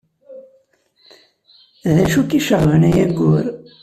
D 1.93 1.95
acu 2.03 2.19
i 2.23 2.27
k-iceɣben 2.29 2.87
ay 2.89 2.97
ayyur. 3.05 3.45